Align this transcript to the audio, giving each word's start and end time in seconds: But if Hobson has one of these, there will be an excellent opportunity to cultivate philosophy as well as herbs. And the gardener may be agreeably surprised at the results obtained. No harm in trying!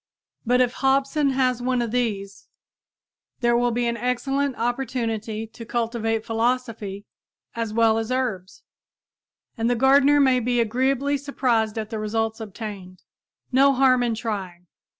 But 0.47 0.61
if 0.61 0.73
Hobson 0.73 1.29
has 1.29 1.61
one 1.61 1.79
of 1.79 1.91
these, 1.91 2.47
there 3.41 3.55
will 3.55 3.69
be 3.69 3.85
an 3.85 3.97
excellent 3.97 4.55
opportunity 4.55 5.45
to 5.45 5.63
cultivate 5.63 6.25
philosophy 6.25 7.05
as 7.55 7.71
well 7.71 7.99
as 7.99 8.11
herbs. 8.11 8.63
And 9.59 9.69
the 9.69 9.75
gardener 9.75 10.19
may 10.19 10.39
be 10.39 10.59
agreeably 10.59 11.17
surprised 11.19 11.77
at 11.77 11.91
the 11.91 11.99
results 11.99 12.39
obtained. 12.39 13.03
No 13.51 13.73
harm 13.73 14.01
in 14.01 14.15
trying! 14.15 14.65